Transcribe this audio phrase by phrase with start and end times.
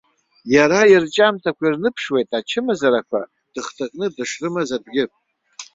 [0.55, 3.19] Иара ирҿиамҭақәа ирныԥшуеит ачымазарақәа
[3.53, 5.05] дыхҭакны дышрымаз атәгьы.